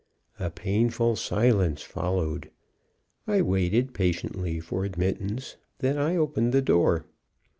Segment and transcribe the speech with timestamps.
[0.39, 2.49] A painful silence followed.
[3.27, 7.05] I waited patiently for admittance; then I opened the door.